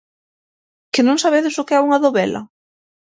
Que 0.93 1.01
non 1.07 1.21
sabedes 1.23 1.55
o 1.61 1.65
que 1.67 1.75
é 1.77 1.83
unha 1.87 2.01
dovela? 2.03 2.41